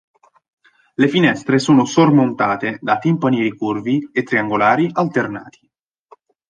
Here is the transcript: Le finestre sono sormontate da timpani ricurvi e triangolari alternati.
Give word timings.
Le 0.95 1.07
finestre 1.07 1.59
sono 1.59 1.85
sormontate 1.85 2.79
da 2.81 2.97
timpani 2.97 3.39
ricurvi 3.43 4.09
e 4.11 4.23
triangolari 4.23 4.89
alternati. 4.91 5.69